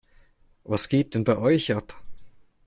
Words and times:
Was 0.63 0.89
geht 0.89 1.13
denn 1.13 1.23
bei 1.25 1.37
euch 1.37 1.75
ab? 1.75 2.01